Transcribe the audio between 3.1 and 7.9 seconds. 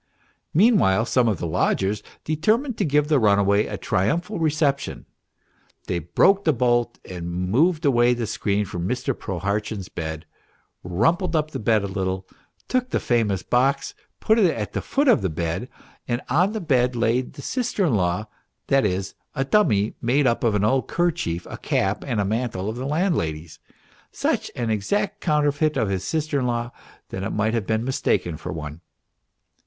runaway a trium phal reception; they broke the bolt and moved